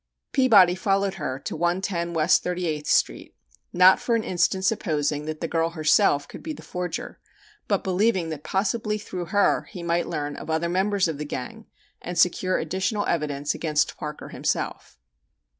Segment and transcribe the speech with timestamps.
[0.31, 3.35] Peabody followed her to 110 West Thirty eighth Street,
[3.71, 7.19] not for an instant supposing that the girl herself could be the forger,
[7.67, 11.67] but believing that possibly through her he might learn of other members of the gang
[12.01, 14.97] and secure additional evidence against Parker himself.